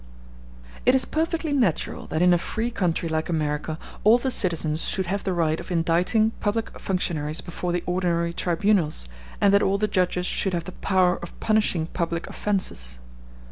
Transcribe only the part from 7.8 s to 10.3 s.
ordinary tribunals, and that all the judges